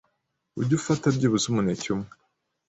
[0.59, 2.09] ujye ufata byibuza umuneke umwe